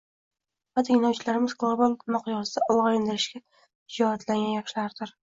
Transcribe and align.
va 0.77 0.83
tinglovchilarimiz 0.85 1.51
global 1.63 1.91
miqyosda 2.15 2.63
olgʻa 2.75 2.93
intilishga 2.99 3.41
shijoatlangan 3.97 4.57
yoshlardir. 4.57 5.13